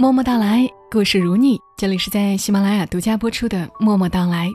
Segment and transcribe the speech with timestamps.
[0.00, 1.60] 默默到来，故事如你。
[1.76, 4.48] 这里是在喜马拉雅独家播出的《默默到来》，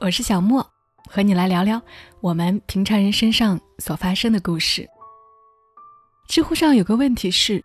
[0.00, 0.64] 我是小莫，
[1.10, 1.82] 和你来聊聊
[2.20, 4.88] 我们平常人身上所发生的故事。
[6.28, 7.60] 知乎上有个问题是：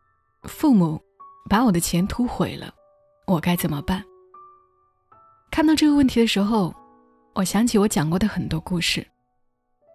[0.46, 1.00] 父母
[1.48, 2.74] 把我的前途毁了，
[3.28, 4.04] 我该怎么办？
[5.52, 6.74] 看到这个问题的时候，
[7.36, 9.06] 我想起我讲过的很多故事，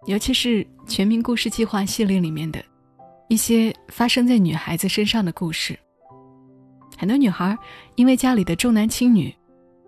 [0.05, 2.63] 尤其是《全民故事计划》系列里面的
[3.27, 5.77] 一些发生在女孩子身上的故事。
[6.97, 7.57] 很多女孩
[7.95, 9.33] 因为家里的重男轻女，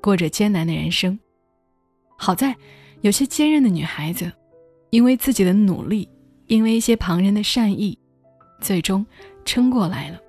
[0.02, 1.18] 过着艰难的人生。
[2.18, 2.56] 好在
[3.02, 4.32] 有些坚韧的女孩子，
[4.90, 6.10] 因为自己的努力，
[6.48, 7.98] 因为一些旁人的善意，
[8.62, 9.06] 最终
[9.44, 10.20] 撑过来了。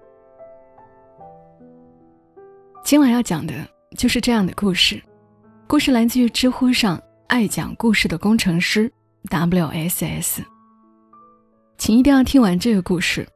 [2.85, 3.55] 今晚要讲的
[3.97, 5.02] 就是这样的故事。
[5.66, 8.93] 故事来自于知乎上爱讲故事的工程师
[9.29, 10.43] WSS。
[11.79, 13.27] 请一定要听完这个故事，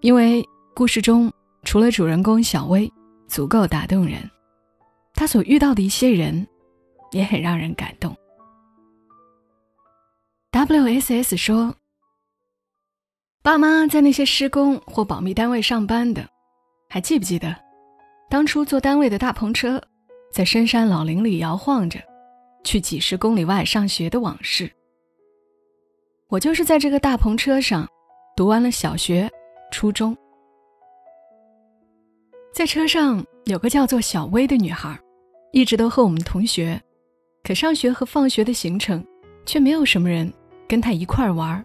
[0.00, 1.32] 因为故事中。
[1.64, 2.90] 除了主人公小薇
[3.26, 4.18] 足够打动人，
[5.14, 6.46] 他所遇到的一些人
[7.10, 8.16] 也很让人感动。
[10.52, 11.74] WSS 说
[13.42, 16.26] ：“爸妈在那些施工或保密单位上班的，
[16.88, 17.54] 还记不记得
[18.30, 19.82] 当初坐单位的大篷车，
[20.32, 22.00] 在深山老林里摇晃着，
[22.64, 24.70] 去几十公里外上学的往事？
[26.28, 27.86] 我就是在这个大篷车上
[28.36, 29.30] 读完了小学、
[29.70, 30.16] 初中。”
[32.58, 34.98] 在车上有个叫做小薇的女孩，
[35.52, 36.82] 一直都和我们同学，
[37.44, 39.00] 可上学和放学的行程，
[39.46, 40.28] 却没有什么人
[40.66, 41.64] 跟她一块儿玩。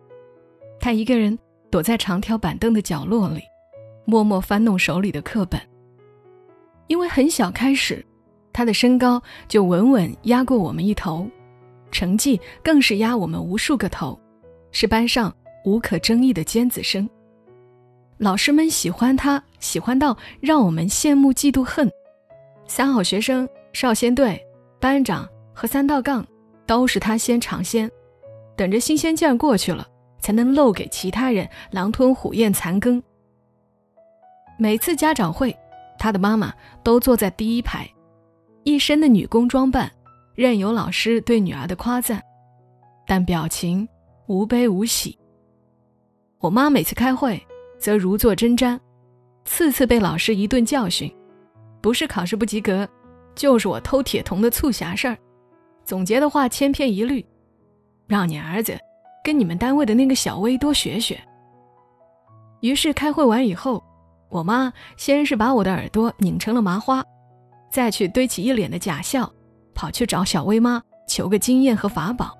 [0.79, 1.35] 她一个人
[1.71, 3.41] 躲在长条板凳的角落里，
[4.05, 5.59] 默默翻弄手里的课本。
[6.85, 8.05] 因为很小开始，
[8.53, 11.27] 她的身高就稳稳压过我们一头，
[11.89, 14.15] 成绩更是压我们无数个头，
[14.71, 15.35] 是班上
[15.65, 17.09] 无可争议的尖子生。
[18.23, 21.91] 老师们喜欢他，喜欢到让我们羡慕、嫉妒、恨。
[22.65, 24.41] 三好学生、少先队、
[24.79, 26.25] 班长和三道杠，
[26.65, 27.91] 都是他先尝鲜，
[28.55, 29.85] 等着新鲜劲儿过去了，
[30.21, 33.03] 才能漏给其他人狼吞虎咽、残羹。
[34.57, 35.53] 每次家长会，
[35.99, 37.85] 他的妈妈都坐在第一排，
[38.63, 39.91] 一身的女工装扮，
[40.33, 42.23] 任由老师对女儿的夸赞，
[43.05, 43.85] 但表情
[44.27, 45.19] 无悲无喜。
[46.39, 47.45] 我妈每次开会。
[47.83, 48.79] 则如坐针毡，
[49.43, 51.13] 次次被老师一顿教训，
[51.81, 52.87] 不是考试不及格，
[53.35, 55.17] 就是我偷铁铜的促狭事儿。
[55.83, 57.25] 总结的话千篇一律，
[58.07, 58.79] 让你儿子
[59.21, 61.19] 跟你们单位的那个小薇多学学。
[62.61, 63.83] 于是开会完以后，
[64.29, 67.03] 我妈先是把我的耳朵拧成了麻花，
[67.69, 69.29] 再去堆起一脸的假笑，
[69.75, 72.33] 跑去找小薇妈求个经验和法宝。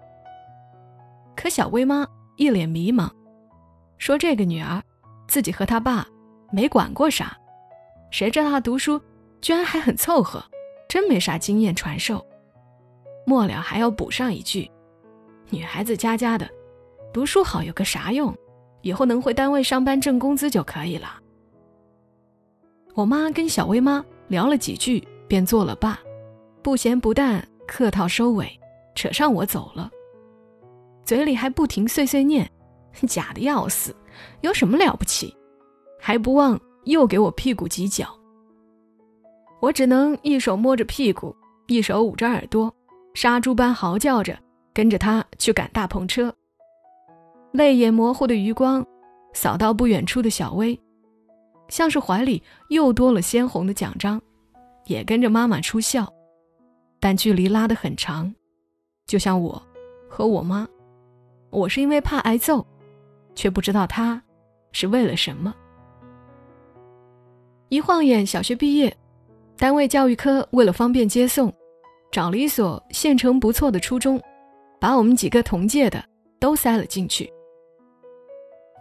[1.36, 3.10] 可小薇妈一脸迷茫，
[3.98, 4.82] 说这个女儿。
[5.28, 6.08] 自己和他爸
[6.52, 7.38] 没管过啥，
[8.12, 9.02] 谁知道他读书
[9.42, 10.44] 居然还很凑合，
[10.88, 12.24] 真没啥经验传授。
[13.26, 14.70] 末了还要补上一句
[15.50, 16.50] ：“女孩子家家的，
[17.14, 18.36] 读书好有个啥用？
[18.82, 21.20] 以后能回单位上班挣工资就可以了。”
[22.94, 25.98] 我妈跟小薇妈聊了几句，便做了罢，
[26.62, 28.60] 不咸不淡，客套收尾，
[28.94, 29.90] 扯上我走了，
[31.06, 32.48] 嘴里还不停碎碎念
[33.08, 33.96] ：“假的要死。”
[34.42, 35.36] 有什么了不起？
[36.00, 38.08] 还不忘又给我屁股挤脚。
[39.62, 41.36] 我只能一手摸着屁股，
[41.68, 42.74] 一手捂着耳朵，
[43.14, 44.38] 杀猪般嚎叫着
[44.74, 46.34] 跟着他去赶大篷车。
[47.54, 48.86] 泪眼模糊的余光
[49.34, 50.78] 扫到不远处的小薇，
[51.70, 54.22] 像是怀里又多了鲜红的奖章，
[54.86, 56.12] 也跟着妈妈出校。
[57.00, 58.34] 但距离拉得很长，
[59.06, 59.62] 就像我
[60.10, 60.68] 和我妈，
[61.50, 62.66] 我是因为怕挨揍。
[63.36, 64.22] 却不知道他
[64.72, 65.54] 是为了什么。
[67.70, 68.96] 一晃眼，小学毕业，
[69.58, 71.52] 单位教育科为了方便接送，
[72.12, 74.22] 找了一所县城不错的初中，
[74.80, 76.04] 把我们几个同届的
[76.40, 77.32] 都塞了进去。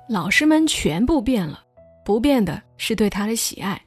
[0.09, 1.65] 老师们全部变了，
[2.05, 3.81] 不变的是对他的喜爱。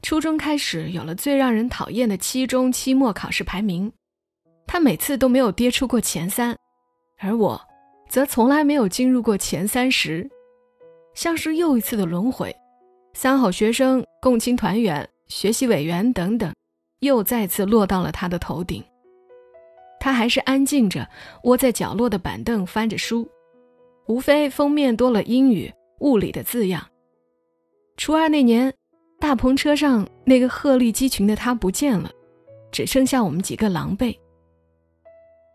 [0.00, 3.92] 初中开始有了最让人讨厌的期中、期末考试排名，
[4.66, 6.56] 他每次都没有跌出过前三，
[7.18, 7.60] 而我。
[8.10, 10.28] 则从来没有进入过前三十，
[11.14, 12.54] 像是又一次的轮回。
[13.14, 16.52] 三好学生、共青团员、学习委员等等，
[16.98, 18.84] 又再次落到了他的头顶。
[20.00, 21.08] 他还是安静着
[21.44, 23.28] 窝在角落的板凳翻着书，
[24.08, 26.84] 无非封面多了英语、物理的字样。
[27.96, 28.74] 初二那年，
[29.20, 32.10] 大篷车上那个鹤立鸡群的他不见了，
[32.72, 34.18] 只剩下我们几个狼狈。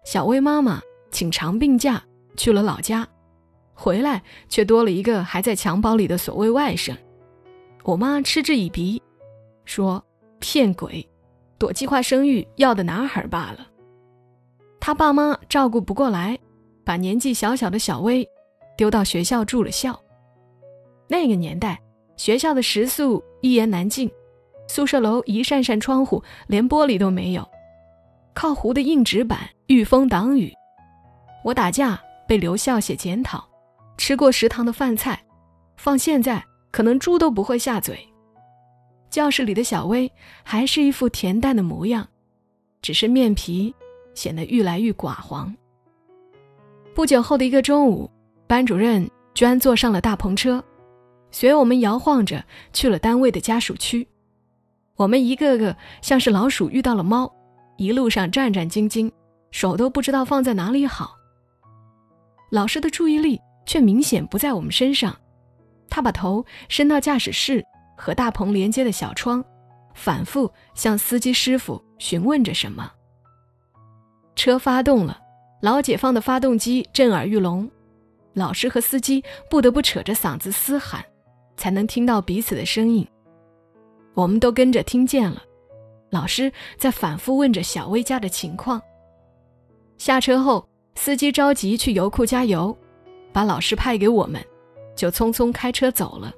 [0.06, 0.82] 小薇妈妈
[1.12, 2.02] 请长病假。
[2.36, 3.08] 去了老家，
[3.74, 6.96] 回来却多了一个还在襁褓里的所谓外甥。
[7.84, 9.02] 我妈嗤之以鼻，
[9.66, 10.04] 说
[10.40, 11.08] ：“骗鬼，
[11.58, 13.68] 躲计划生育要的男孩罢了。
[14.80, 16.38] 他爸妈照顾不过来，
[16.84, 18.28] 把年纪小小的小薇
[18.78, 20.00] 丢到学校住了校。
[21.08, 21.80] 那个年代，
[22.18, 24.10] 学校的食宿一言难尽，
[24.68, 27.48] 宿舍楼一扇扇窗户连玻璃都没有，
[28.34, 30.54] 靠糊的硬纸板御风挡雨。
[31.44, 33.48] 我打架被留校写检讨，
[33.98, 35.22] 吃过食堂的饭菜，
[35.78, 38.08] 放现在可能猪都不会下嘴。
[39.10, 40.12] 教室里的小薇
[40.44, 42.08] 还是一副恬淡的模样，
[42.82, 43.74] 只是面皮
[44.14, 45.56] 显得愈来愈寡黄。
[46.94, 48.10] 不久后的一个中午，
[48.48, 50.64] 班主任居然坐上了大篷车。
[51.32, 54.08] 随我们摇晃着去了单位的家属区，
[54.96, 57.30] 我们一个个像是老鼠遇到了猫，
[57.76, 59.12] 一路上战战兢兢，
[59.52, 61.16] 手都不知道放在哪里好。
[62.52, 65.16] 老师的注意力却明显不在我们身上，
[65.90, 67.66] 他把头伸到驾驶室
[67.98, 69.44] 和大棚连接的小窗，
[69.94, 72.92] 反复向司机师傅询问着什么。
[74.36, 75.20] 车发动了，
[75.62, 77.70] 老解放的发动机震耳欲聋，
[78.34, 81.04] 老师和司机不得不扯着嗓子嘶喊。
[81.58, 83.08] 才能听到彼此的声音，
[84.14, 85.42] 我们都跟着听见了。
[86.10, 88.82] 老师在反复问着小薇家的情况。
[89.98, 92.76] 下车后，司机着急去油库加油，
[93.32, 94.44] 把老师派给我们，
[94.96, 96.34] 就匆匆开车走了。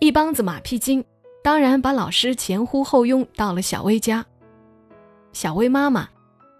[0.00, 1.04] 一帮子马屁精，
[1.42, 4.24] 当然把老师前呼后拥到了小薇家。
[5.32, 6.08] 小薇妈妈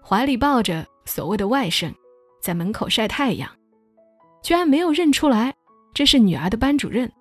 [0.03, 1.93] 怀里抱着所谓的外甥，
[2.41, 3.49] 在门口晒太阳，
[4.43, 5.53] 居然没有认出来
[5.93, 7.11] 这是女儿的班主任。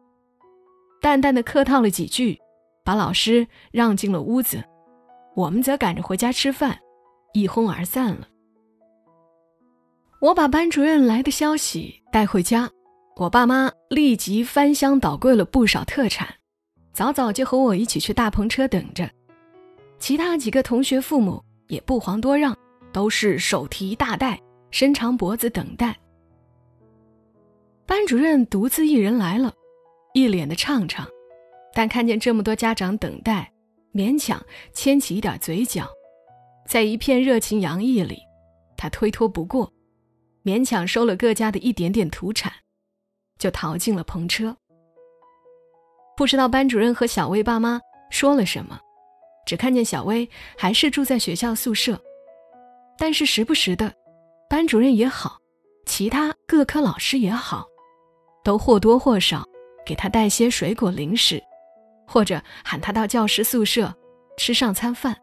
[1.03, 2.39] 淡淡的客套了几句，
[2.83, 4.65] 把老师让进了屋子，
[5.35, 6.79] 我们则赶着回家吃饭，
[7.35, 8.27] 一哄而散了。
[10.27, 12.69] 我把班主任来的消息带回家，
[13.15, 16.27] 我爸妈立即翻箱倒柜了不少特产，
[16.93, 19.09] 早早就和我一起去大篷车等着。
[20.01, 22.59] 其他几个同学父母也不遑多让，
[22.93, 24.37] 都是手提大袋，
[24.73, 25.97] 伸长脖子等待。
[27.87, 29.55] 班主任独自一人来了。
[30.13, 31.07] 一脸的怅怅，
[31.73, 33.49] 但看见这么多家长等待，
[33.95, 35.87] 勉强牵起一点嘴角，
[36.67, 38.19] 在一片热情洋溢里，
[38.77, 39.73] 他推脱不过，
[40.47, 42.53] 勉强收了各家的一点点土产，
[43.37, 44.57] 就逃进了篷车。
[46.17, 47.81] 不知道班主任和小薇爸妈
[48.13, 48.79] 说了什么，
[49.45, 52.01] 只看见小薇还是住在学校宿舍，
[52.97, 53.93] 但是时不时的，
[54.49, 55.37] 班主任也好，
[55.85, 57.67] 其他各科老师也好，
[58.45, 59.45] 都或多或少。
[59.85, 61.41] 给他带些水果零食，
[62.09, 63.95] 或者喊他到教师宿舍
[64.37, 65.17] 吃上餐饭。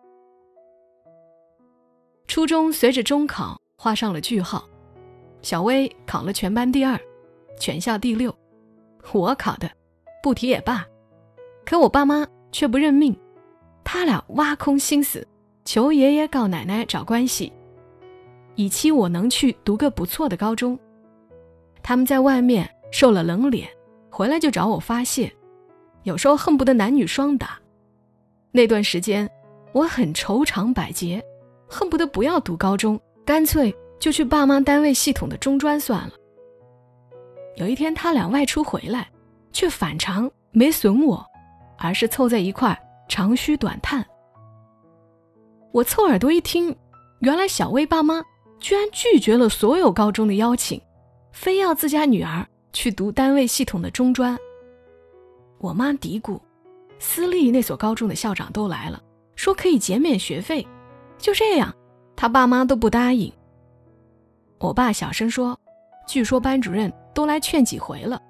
[2.27, 4.65] 初中随着中考画上了句号，
[5.43, 6.99] 小薇考了全班第二，
[7.59, 8.35] 全校第六，
[9.11, 9.69] 我考的
[10.23, 10.83] 不提也罢，
[11.63, 13.15] 可我爸妈却不认命，
[13.83, 15.27] 他俩挖空心思
[15.63, 17.53] 求爷爷告奶奶找关系，
[18.55, 20.79] 以期我能去读个不错的高中。
[21.83, 23.69] 他们在外面受了冷脸。
[24.15, 25.33] 回来就找我发泄，
[26.03, 27.59] 有时候恨不得男女双打。
[28.51, 29.27] 那段时间，
[29.71, 31.19] 我很愁肠百结，
[31.67, 36.11] 恨不得不要读高中，干脆就去爸妈单位系统的中专算了。
[37.55, 39.09] 有一天，他俩外出回来，
[39.53, 41.25] 却反常没损我，
[41.77, 44.05] 而是凑在一块长吁短叹。
[45.71, 46.75] 我凑耳朵一听，
[47.19, 48.21] 原来小薇爸妈
[48.59, 50.81] 居然拒绝了所有高中的邀请，
[51.31, 52.45] 非要自家女儿。
[52.73, 54.37] 去读单位系统的中专。
[55.59, 56.37] 我妈嘀咕，
[56.99, 59.01] 私立那所高中的校长都来了，
[59.37, 60.67] 说可以减免学费。
[61.17, 61.73] 就这样，
[62.17, 63.31] 他爸妈都不答应。
[64.63, 65.59] 我爸小声说
[66.07, 68.21] ：“据说班主任都来劝几回了，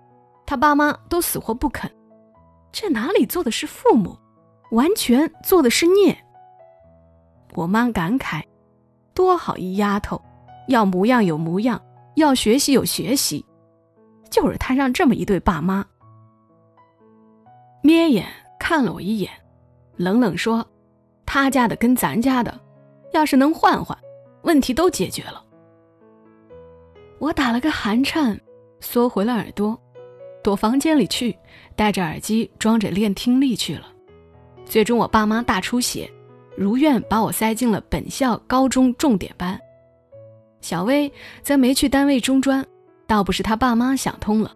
[0.48, 1.88] 他爸妈都死活不肯。
[2.72, 4.18] 这哪里做的是父母，
[4.72, 6.18] 完全做的是孽。”
[7.54, 8.42] 我妈感慨
[9.14, 10.20] ：“多好一丫头，
[10.70, 11.80] 要模样有模样，
[12.16, 13.46] 要学习有学习。”
[14.32, 15.86] 就是摊上这么一对爸妈，
[17.84, 18.28] 眯眼
[18.60, 19.32] 看了我一眼，
[19.98, 20.68] 冷冷说
[21.28, 22.60] ：“他家的跟咱家的，
[23.12, 23.96] 要是能换换，
[24.42, 25.40] 问题都解决了。”
[27.24, 28.38] 我打了个寒颤，
[28.82, 29.82] 缩回了耳朵，
[30.44, 31.34] 躲房间里去，
[31.74, 33.88] 戴着耳机装着练听力去了。
[34.66, 36.12] 最终，我爸妈大出血，
[36.58, 39.58] 如愿把我塞进了本校高中重点班。
[40.60, 41.10] 小薇
[41.42, 42.66] 则没去单位中专。
[43.08, 44.54] 倒不是他爸妈想通了，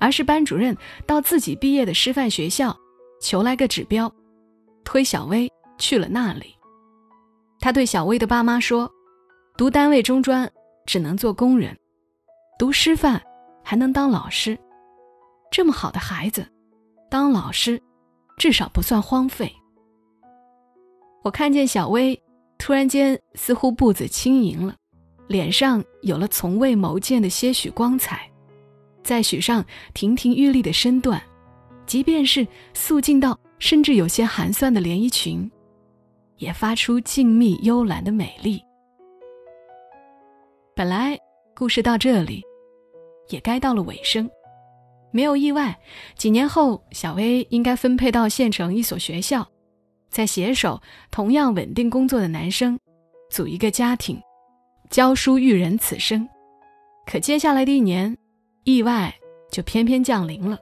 [0.00, 2.76] 而是班主任到自己毕业的师范学校
[3.20, 4.12] 求来个指标，
[4.84, 5.48] 推小薇
[5.78, 6.56] 去了那里。
[7.60, 8.90] 他对小薇的爸妈说
[9.56, 10.50] ：“读单位中专
[10.86, 11.76] 只能做工人，
[12.58, 13.20] 读师范
[13.62, 14.58] 还能当老师。
[15.50, 16.46] 这么好的孩子，
[17.10, 17.80] 当老师
[18.36, 19.52] 至少不算荒废。”
[21.22, 22.20] 我看见小薇
[22.58, 24.74] 突然间似乎步子轻盈了，
[25.26, 28.30] 脸上有了从未谋见的些许光彩，
[29.02, 31.22] 再许上亭亭玉立的身段，
[31.86, 35.50] 即便是素净到甚至有些寒酸的连衣裙，
[36.36, 38.60] 也发出静谧幽兰的美丽。
[40.76, 41.18] 本来
[41.56, 42.42] 故事到这里，
[43.28, 44.28] 也该到了尾声。
[45.12, 45.78] 没有意外，
[46.16, 49.46] 几年后，小薇应该分配到县城一所学校，
[50.10, 50.82] 再携手
[51.12, 52.76] 同样稳定工作的男生，
[53.30, 54.20] 组一个家庭，
[54.90, 56.28] 教书育人，此生。
[57.06, 58.16] 可接下来的一年，
[58.64, 59.14] 意外
[59.48, 60.58] 就偏偏降临了。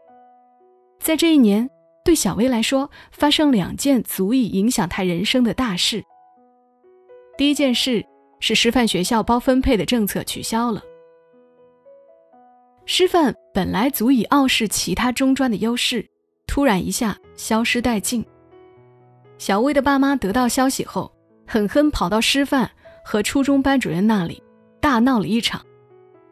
[1.00, 1.66] 在这一年，
[2.04, 6.04] 对小薇来说，发生两件足以影响她人生的大事。
[7.38, 8.04] 第一件事
[8.42, 10.82] 是师范学校包分配的政策取消了。
[12.84, 16.04] 师范本来足以傲视其他中专的优势，
[16.48, 18.24] 突然一下消失殆尽。
[19.38, 21.10] 小薇的爸妈得到消息后，
[21.46, 22.68] 狠狠跑到师范
[23.04, 24.42] 和初中班主任那里，
[24.80, 25.64] 大闹了一场，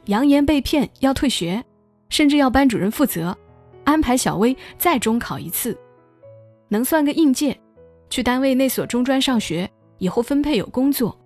[0.07, 1.65] 扬言被骗要退学，
[2.09, 3.37] 甚至要班主任负责，
[3.85, 5.79] 安排小薇再中考一次，
[6.69, 7.57] 能算个应届，
[8.11, 11.17] 去单位那所中专上学，以后分配有工作。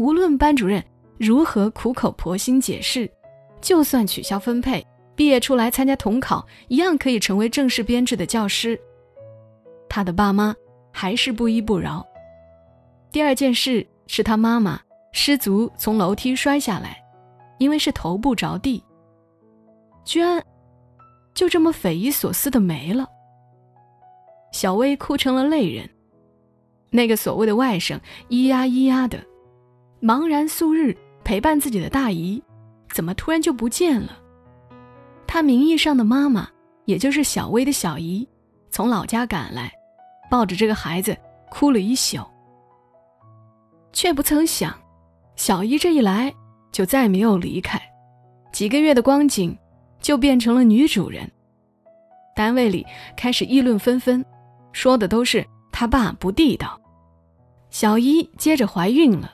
[0.00, 0.82] 无论班主任
[1.18, 3.08] 如何苦口婆心解释。
[3.60, 4.82] 就算取消分配，
[5.14, 8.80] 毕业出来参加统考，一样可以成为正式编制的教师。
[9.90, 10.56] 他的爸妈
[10.90, 12.02] 还是不依不饶。
[13.12, 14.80] 第二件事是他妈妈
[15.12, 16.96] 失足从楼梯摔下来，
[17.58, 18.82] 因为是头部着地，
[20.02, 20.42] 居然
[21.34, 23.06] 就这么匪夷所思的没了。
[24.50, 25.86] 小薇哭成了泪人。
[26.88, 29.22] 那个所谓的外甥咿呀咿呀的，
[30.02, 32.42] 茫然素日陪伴自己的大姨。
[32.92, 34.18] 怎么突然就不见了？
[35.26, 36.48] 她名义上的妈妈，
[36.86, 38.28] 也就是小薇的小姨，
[38.68, 39.70] 从老家赶来，
[40.28, 41.16] 抱着这个孩子
[41.50, 42.18] 哭了一宿。
[43.92, 44.76] 却不曾想，
[45.36, 46.34] 小姨这一来
[46.72, 47.80] 就再没有离开，
[48.52, 49.56] 几个月的光景，
[50.00, 51.30] 就变成了女主人。
[52.34, 52.84] 单位里
[53.16, 54.24] 开始议论纷纷，
[54.72, 56.80] 说的都是他爸不地道。
[57.70, 59.32] 小姨接着怀孕了，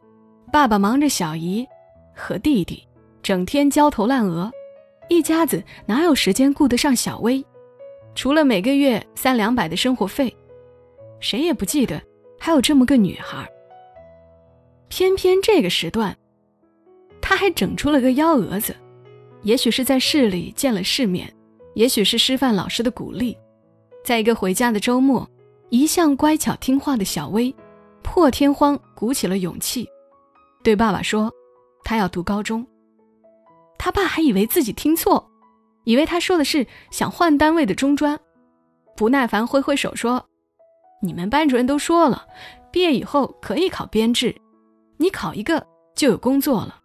[0.56, 1.68] 爸爸忙着小姨
[2.14, 2.82] 和弟弟。
[3.22, 4.50] 整天焦头烂额，
[5.10, 7.44] 一家子哪有时间顾得上小薇？
[8.14, 10.34] 除了每个月三两百的生活费，
[11.20, 12.00] 谁也不记得
[12.40, 13.46] 还有这么个女孩。
[14.88, 16.16] 偏偏这个时段，
[17.20, 18.74] 他还整出了个幺蛾子。
[19.42, 21.30] 也许是在市里见了世面，
[21.74, 23.36] 也许是师范老师的鼓励，
[24.02, 25.28] 在一个回家的周末，
[25.68, 27.54] 一向乖巧听话的小薇，
[28.02, 29.86] 破天荒鼓起了勇气，
[30.66, 31.32] 对爸爸说
[31.86, 32.66] ：“他要读高中。”
[33.78, 35.24] 他爸还以为自己听错，
[35.84, 38.18] 以为他说的是想换单位的中专，
[38.96, 40.26] 不耐烦挥挥手说
[41.00, 42.26] ：“你们班主任都说了，
[42.72, 44.34] 毕业以后可以考编制，
[44.96, 46.80] 你考一个就有工作了。”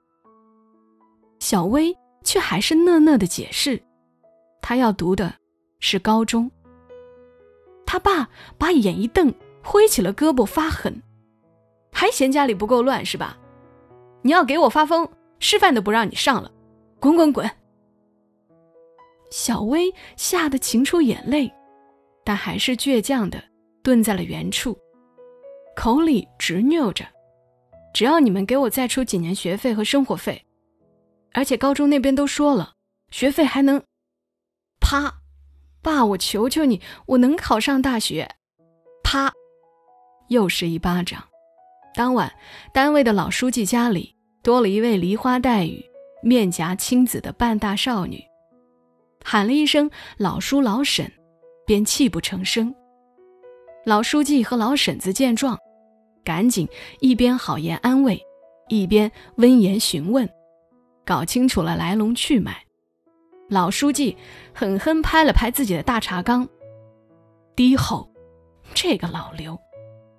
[1.41, 1.91] 小薇
[2.23, 3.81] 却还是讷讷的解释，
[4.61, 5.33] 她要读的
[5.79, 6.51] 是高中。
[7.83, 9.33] 他爸把眼一瞪，
[9.63, 11.01] 挥起了胳膊发狠
[11.91, 13.39] ：“还嫌家里不够乱是吧？
[14.21, 15.09] 你要给我发疯，
[15.39, 16.51] 师范都不让你上了。”
[16.99, 17.49] 滚滚滚！
[19.31, 21.51] 小薇吓得噙出眼泪，
[22.23, 23.43] 但还是倔强的
[23.81, 24.77] 蹲在了原处，
[25.75, 27.03] 口里执拗着
[27.91, 30.45] ：“只要你们给我再出几年学费和生活费，
[31.33, 32.73] 而且高中那边都说了，
[33.09, 33.81] 学费还能……
[34.79, 35.11] 啪！
[35.81, 38.29] 爸，我求求你，我能考上大学！
[39.01, 39.33] 啪！
[40.27, 41.30] 又是一巴掌。
[41.93, 42.31] 当晚，
[42.74, 45.83] 单位的老书记家里多了一位梨花带雨。
[46.24, 48.24] 面颊青紫的半大少女，
[49.25, 51.12] 喊了一声“老叔老婶”，
[51.65, 52.71] 便泣不成声。
[53.86, 55.57] 老书记和老婶子见状，
[56.24, 56.67] 赶紧
[57.00, 58.21] 一边好言安慰，
[58.69, 60.29] 一边温言询问，
[61.03, 62.55] 搞清楚了来龙去脉。
[63.50, 64.15] 老书记
[64.53, 66.48] 狠狠拍了拍自己的大茶缸，
[67.55, 68.07] 低吼
[68.75, 69.60] ：“这个老刘，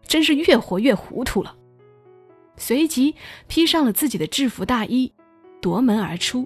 [0.02, 1.57] 真是越活越糊涂了。”
[2.56, 3.14] 随即
[3.49, 5.12] 披上了自己的制服大衣。
[5.61, 6.44] 夺门而出，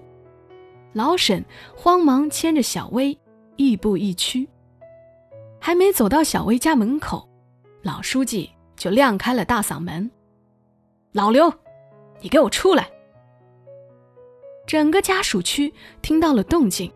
[0.93, 1.43] 老沈
[1.75, 3.17] 慌忙牵着小薇，
[3.55, 4.47] 亦步亦趋。
[5.59, 7.27] 还没走到小薇家门口，
[7.81, 10.09] 老书记就亮开了大嗓门
[11.13, 11.51] ：“老刘，
[12.21, 12.87] 你给我出来！”
[14.67, 15.73] 整个家属区
[16.03, 16.91] 听到了动静，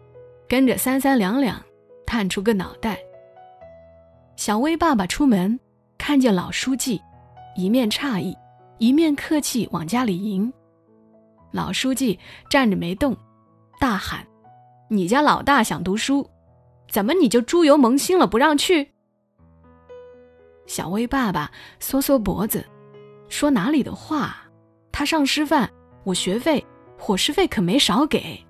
[0.48, 1.60] 跟着三三两两
[2.06, 3.00] 探出个脑袋。
[4.36, 5.60] 小薇爸爸出门，
[5.98, 7.02] 看见老书记，
[7.56, 8.38] 一面诧异，
[8.82, 10.52] 一面客气往家里迎。
[11.52, 12.18] 老书记
[12.50, 13.16] 站着没动，
[13.80, 14.26] 大喊
[14.90, 16.28] ：“你家老大想读书，
[16.90, 18.90] 怎么你就猪油蒙心了不让去？”
[20.66, 22.66] 小薇爸爸缩缩脖子，
[23.30, 24.36] 说：“哪里的话，
[24.92, 25.70] 他上师范，
[26.04, 26.66] 我学费、
[26.98, 28.44] 伙食费可没少给。”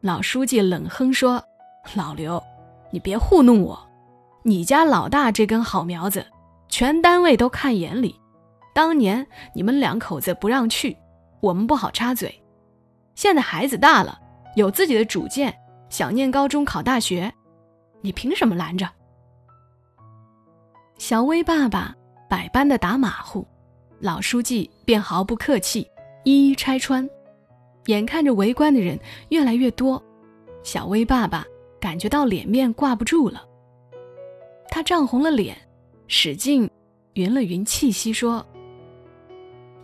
[0.00, 1.44] 老书记冷哼说
[1.94, 2.42] ：“老刘，
[2.90, 3.78] 你别糊弄我，
[4.42, 6.24] 你家老大这根好苗子，
[6.70, 8.18] 全单位都看眼里。
[8.76, 10.94] 当年你们两口子不让去，
[11.40, 12.38] 我们不好插嘴。
[13.14, 14.20] 现在孩子大了，
[14.54, 17.32] 有自己的主见，想念高中考大学，
[18.02, 18.86] 你凭什么拦着？”
[20.98, 21.96] 小薇爸爸
[22.28, 23.46] 百般的打马虎，
[23.98, 25.90] 老书记便毫不客气，
[26.24, 27.08] 一一拆穿。
[27.86, 30.02] 眼看着围观的人越来越多，
[30.62, 31.46] 小薇爸爸
[31.80, 33.42] 感觉到脸面挂不住了。
[34.68, 35.56] 他涨红了脸，
[36.08, 36.68] 使劲
[37.14, 38.46] 匀了匀气息，说：“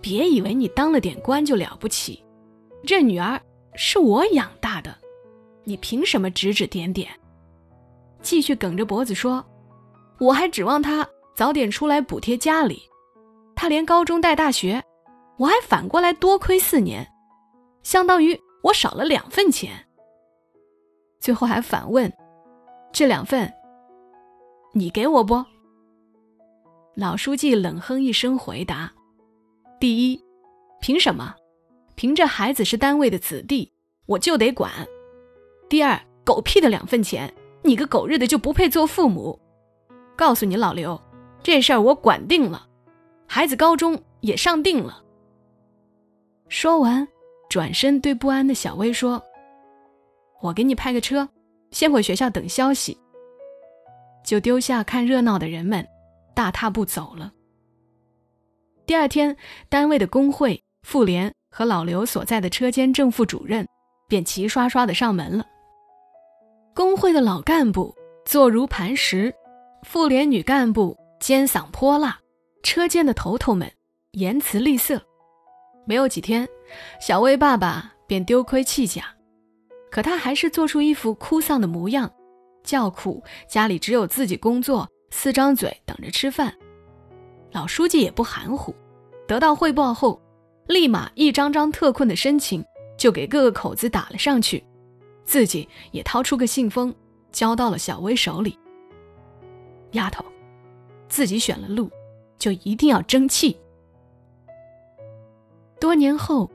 [0.03, 2.23] 别以为你当了点官就了不起，
[2.85, 3.41] 这女儿
[3.75, 4.95] 是我养大的，
[5.65, 7.09] 你凭什么指指点点？”
[8.21, 9.43] 继续梗着脖子说。
[10.19, 11.05] 我还指望他
[11.35, 12.81] 早点出来补贴家里，
[13.57, 14.81] 他连高中带大学，
[15.37, 17.05] 我还反过来多亏四年，
[17.83, 19.73] 相当于我少了两份钱。
[21.19, 22.13] 最后还反问
[22.93, 23.53] ：“这两份，
[24.75, 25.45] 你给我不？”
[26.95, 28.93] 老书记冷哼一声回答
[29.83, 30.25] ：“第一，
[30.81, 31.35] 凭什么？
[31.97, 33.73] 凭着孩子是单位的子弟，
[34.07, 34.71] 我就得管。
[35.69, 37.35] 第二，狗屁的两份钱，
[37.65, 39.37] 你个狗日的就不配做父母。”
[40.15, 41.03] 告诉你老刘，
[41.43, 42.65] 这事儿我管定了，
[43.27, 45.03] 孩子高中也上定了。
[46.47, 47.09] 说完，
[47.51, 49.21] 转身对不安的小薇说
[50.43, 51.29] ：“我给你派个车，
[51.73, 52.97] 先回学校等消息。”
[54.25, 55.85] 就丢下看热闹的人们，
[56.37, 57.33] 大踏步走了。
[58.85, 59.37] 第二天，
[59.69, 63.67] 单位的工会、妇联和老刘所在的车间正副主任
[64.09, 65.47] 便齐刷刷的上门了。
[66.75, 69.33] 工会的老干部坐如磐石。
[69.83, 72.19] 妇联女干部尖嗓泼辣，
[72.63, 73.71] 车间的头头们
[74.13, 75.01] 言辞厉色。
[75.85, 76.49] 没有几天，
[77.01, 79.05] 小薇爸爸便丢盔弃甲，
[79.91, 82.09] 可他还是做出一副哭丧的模样，
[82.63, 86.55] 叫苦家里只有自己工作，四张嘴等着吃饭。
[87.53, 88.75] 老书记也不含糊，
[89.29, 90.21] 得到汇报后，
[90.67, 92.65] 立马一张张特困的申请
[92.97, 94.65] 就给各个口子打了上去，
[95.25, 96.95] 自己也掏出个信封
[97.31, 98.59] 交到了小薇手里。
[99.93, 100.25] 丫头，
[101.09, 101.91] 自己选了路，
[102.39, 103.57] 就一定要争气。
[105.79, 106.51] 多年后，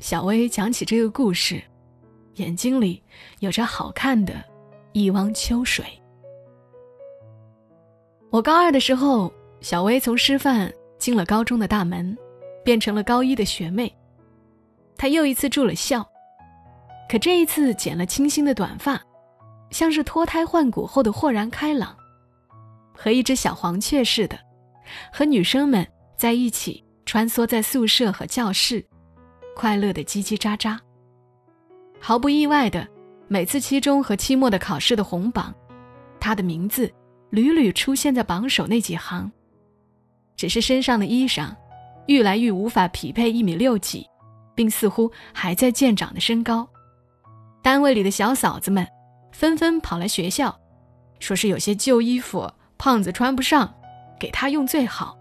[0.00, 1.62] 小薇讲起这个故事，
[2.34, 3.00] 眼睛里
[3.38, 4.42] 有着好看的
[4.92, 5.84] 一汪秋水。
[8.30, 12.18] 我高二的时候，小薇从师范进了高中的大门，
[12.64, 13.96] 变成了高一的学妹。
[14.96, 16.04] 她又一次住了校，
[17.08, 19.00] 可这一次剪了清新的短发，
[19.70, 21.96] 像是脱胎换骨后的豁然开朗。
[22.92, 24.36] 和一只小黄雀似的，
[25.12, 28.84] 和女生们在一起穿梭在宿舍和教室，
[29.54, 30.76] 快乐的叽叽喳喳。
[32.00, 32.86] 毫不意外的，
[33.28, 35.54] 每次期中和期末的考试的红榜，
[36.18, 36.92] 他的名字
[37.30, 39.30] 屡屡出现在榜首那几行。
[40.36, 41.54] 只是身上的衣裳，
[42.06, 44.06] 愈来愈无法匹配一米六几，
[44.54, 46.68] 并似乎还在渐长的身高。
[47.62, 48.86] 单位里的小嫂子们
[49.30, 50.58] 纷纷跑来学校，
[51.20, 52.50] 说是有些旧衣服。
[52.78, 53.72] 胖子穿不上，
[54.18, 55.16] 给他用最好。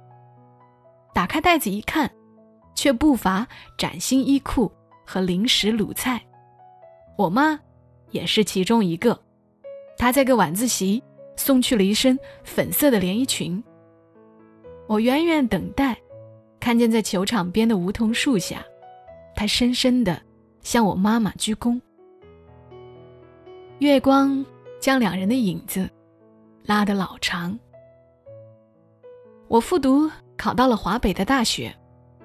[1.13, 2.09] 打开袋子一看，
[2.73, 3.47] 却不乏
[3.77, 4.71] 崭新衣裤
[5.05, 6.19] 和零食卤菜。
[7.19, 7.59] 我妈
[8.09, 9.21] 也是其中一个，
[9.95, 11.03] 她在个晚自习
[11.35, 13.63] 送去了一身粉色的连衣裙。
[14.91, 15.97] 我远远等待，
[16.59, 18.61] 看见在球场边的梧桐树下，
[19.33, 20.21] 他深深的
[20.63, 21.79] 向我妈妈鞠躬。
[23.79, 24.45] 月光
[24.81, 25.89] 将两人的影子。
[26.63, 27.57] 拉得老长。
[29.47, 31.73] 我复读考到了华北的大学，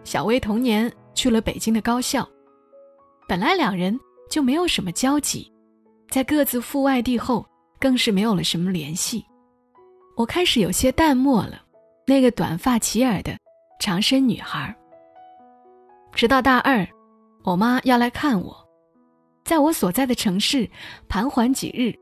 [0.03, 2.29] 小薇同年去了北京的高校。
[3.29, 3.97] 本来两人
[4.29, 5.51] 就没有什么交集，
[6.11, 7.47] 在各自赴外地后，
[7.79, 9.25] 更是没有了什么联系。
[10.17, 11.63] 我开始有些淡漠了
[12.07, 13.37] 那个短发齐耳的
[13.81, 14.75] 长身女孩。
[16.13, 16.87] 直到大二，
[17.45, 18.57] 我妈要来看我，
[19.45, 20.69] 在我所在的城市
[21.09, 21.95] 盘桓几日，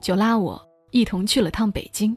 [0.00, 0.60] 就拉我。
[0.90, 2.14] 一同去了趟北京，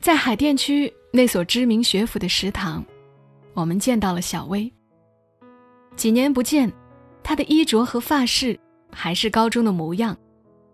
[0.00, 2.82] 在海淀区那所知名学府的食堂，
[3.52, 4.72] 我们见到了小薇。
[5.94, 6.72] 几年不见，
[7.22, 8.58] 她的衣着和发饰
[8.90, 10.16] 还是高中的模样，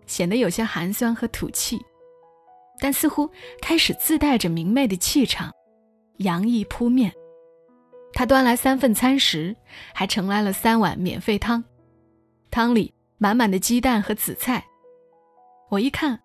[0.05, 1.77] 显得有些寒酸和土气，
[2.79, 3.29] 但似乎
[3.61, 5.51] 开始自带着明媚的气场，
[6.17, 7.13] 洋溢扑面。
[8.13, 9.55] 她端来三份餐食，
[9.93, 11.63] 还盛来了三碗免费汤，
[12.49, 14.65] 汤里满满的鸡蛋和紫菜。
[15.69, 16.19] 我一看。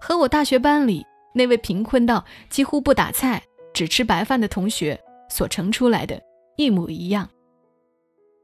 [0.00, 1.02] 和我大学班里
[1.34, 6.20] 那位贫困到几乎不打菜、只吃白饭的同学所盛出来的
[6.58, 7.26] 一模一样。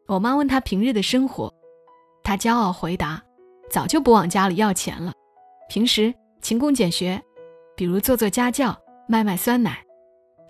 [0.07, 1.53] 我妈问他平日的生活，
[2.25, 3.23] 他骄傲回答
[3.69, 5.13] ：“早就不往家里要钱了，
[5.69, 7.23] 平时勤工俭学，
[7.81, 9.83] 比如做做家教、卖卖酸奶，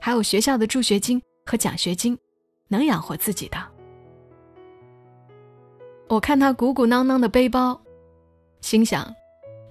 [0.01, 2.19] 还有学校的助学金和奖学金，
[2.67, 3.57] 能养活自己的。”
[6.11, 7.81] 我看他鼓鼓囊囊的背包，
[8.63, 9.15] 心想，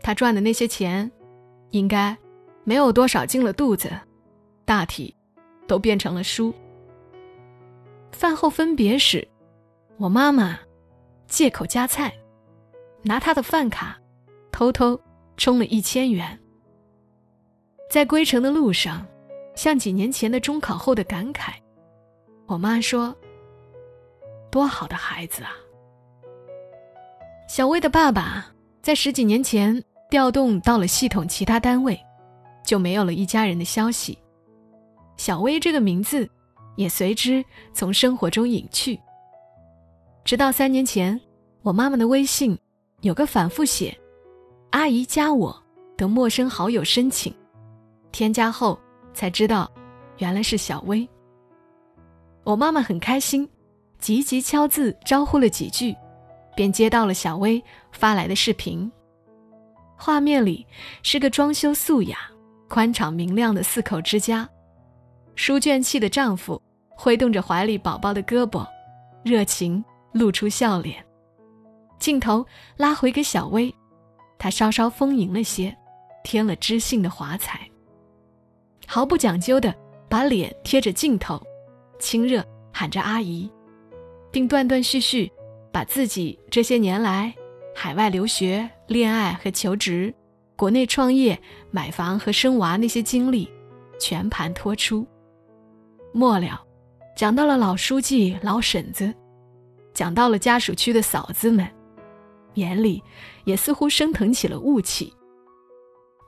[0.01, 1.11] 他赚的那些钱，
[1.71, 2.17] 应该
[2.63, 3.91] 没有多少进了肚子，
[4.63, 5.13] 大体
[5.67, 6.53] 都变成了书。
[8.13, 9.27] 饭后分别时。
[9.97, 10.57] 我妈妈
[11.27, 12.13] 借口夹菜，
[13.01, 13.99] 拿他的饭卡
[14.49, 14.97] 偷偷
[15.35, 16.39] 充了一千元。
[17.89, 19.03] 在归程的路上，
[19.55, 21.53] 像几年前的中考后的感慨，
[22.45, 23.15] 我妈说
[24.51, 25.49] ：“多好的孩子啊！”
[27.49, 28.45] 小薇的爸爸
[28.83, 31.99] 在十几年前调动到了系统其他单位，
[32.63, 34.15] 就没有了一家人的消息。
[35.17, 36.29] 小薇这个名字
[36.75, 38.99] 也随之从生活中隐去。
[40.23, 41.19] 直到三年前，
[41.63, 42.55] 我妈妈的微信
[43.01, 43.97] 有个反复写
[44.69, 45.63] “阿姨加我”
[45.97, 47.33] 的陌生好友申请，
[48.11, 48.79] 添加后
[49.13, 49.69] 才知道，
[50.17, 51.07] 原来是小薇。
[52.43, 53.47] 我妈妈很开心，
[53.99, 55.95] 急急敲字招呼了几句，
[56.55, 58.91] 便接到了小薇发来的视频。
[59.97, 60.65] 画面里
[61.03, 62.17] 是个装修素雅、
[62.67, 64.49] 宽敞明亮的四口之家，
[65.35, 68.67] 书卷气的丈夫挥动着怀里宝宝的胳膊，
[69.23, 69.83] 热情。
[70.11, 71.05] 露出笑脸，
[71.99, 72.43] 镜头
[72.77, 73.71] 拉回给小薇，
[74.39, 75.73] 她稍稍丰盈了些，
[76.23, 77.68] 添了知性的华彩。
[78.91, 79.71] 毫不讲究的
[80.09, 81.39] 把脸贴着镜头，
[81.99, 83.47] 亲热喊着阿姨，
[84.31, 85.31] 并断断续续
[85.71, 87.31] 把自己这些年来
[87.75, 90.11] 海外留学、恋爱和求职、
[90.55, 93.47] 国内创业、买房和生娃那些经历
[93.99, 95.05] 全盘托出。
[96.11, 96.59] 末了，
[97.15, 99.13] 讲到了老书记、老婶子。
[99.93, 101.67] 讲到了家属区的嫂子们，
[102.55, 103.03] 眼里
[103.43, 105.13] 也似乎升腾起了雾气。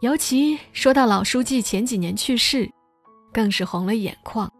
[0.01, 2.69] 尤其说到老书记前几年去世，
[3.31, 4.51] 更是红了眼眶。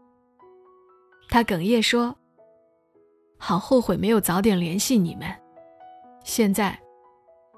[1.30, 2.16] 他哽咽说
[3.40, 5.28] ：“好后悔没有早点联系你们，
[6.24, 6.80] 现在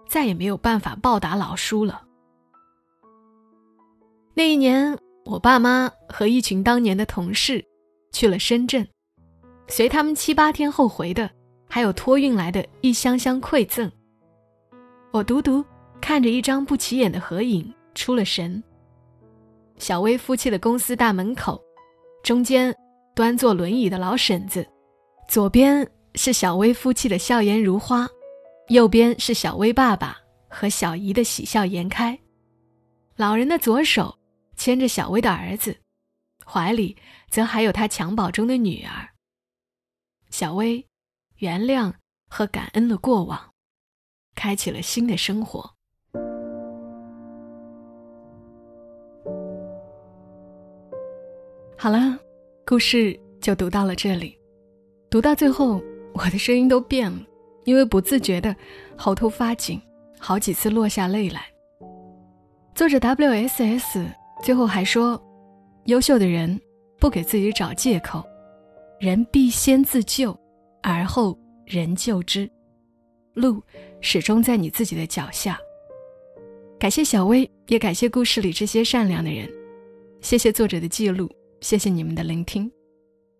[0.07, 2.01] 再也没有办法报答老叔了。”
[4.33, 7.63] 那一年，我爸妈和一群当年的同事
[8.13, 8.87] 去了深圳，
[9.67, 11.29] 随他们七八天后回的。
[11.69, 13.91] 还有托运来的一箱箱馈赠。
[15.11, 15.65] 我独独
[16.03, 18.61] 看着一张不起眼的合影，出了神。
[19.77, 21.63] 小薇夫妻的公司大门口，
[22.25, 22.75] 中间
[23.15, 24.67] 端坐轮椅的老婶子，
[25.29, 28.05] 左边是小薇夫妻的笑颜如花，
[28.67, 30.17] 右边是小薇爸爸
[30.49, 32.19] 和小姨的喜笑颜开。
[33.15, 34.19] 老人的左手
[34.57, 35.73] 牵着小薇的儿子，
[36.45, 36.97] 怀里
[37.29, 39.07] 则还有他襁褓中的女儿。
[40.31, 40.85] 小薇。
[41.37, 41.93] 原谅
[42.29, 43.53] 和感恩了过往，
[44.35, 45.72] 开启了新的生活。
[51.83, 52.17] 好了，
[52.65, 54.39] 故事就读到了这里。
[55.09, 57.19] 读到最后，我的声音都变了，
[57.65, 58.55] 因为不自觉的
[58.95, 59.81] 喉头发紧，
[60.17, 61.45] 好几次落下泪来。
[62.73, 64.07] 作者 W.S.S
[64.41, 65.21] 最后还说
[65.83, 66.57] ：“优秀的人
[67.01, 68.23] 不给自己找借口，
[68.97, 70.33] 人必先自救。”
[70.81, 72.49] 而后人救之，
[73.33, 73.61] 路
[73.99, 75.59] 始终在你自己的脚下。
[76.79, 79.51] 感谢小薇，也感谢故事里这些善良的人。
[80.21, 81.29] 谢谢作者的记录，
[81.63, 82.69] 谢谢你们的聆听。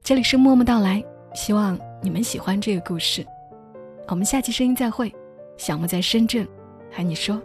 [0.01, 1.03] 这里是默默到来，
[1.36, 3.21] 希望你们喜欢这个故事。
[4.07, 5.13] 我们下期声音再会，
[5.57, 6.47] 小莫在深圳，
[6.89, 7.36] 和你说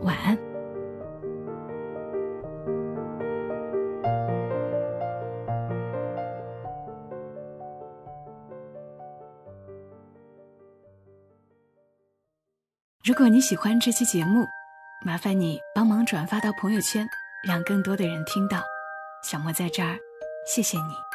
[0.00, 0.34] 晚安。
[13.04, 14.46] 如果你喜欢这期节目，
[15.04, 17.06] 麻烦你帮忙转发到朋友圈，
[17.46, 18.62] 让更多的人听到。
[19.22, 19.98] 小莫在这儿，
[20.44, 21.11] 谢谢你。